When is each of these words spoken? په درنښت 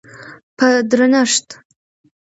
په 0.57 0.67
درنښت 0.89 1.47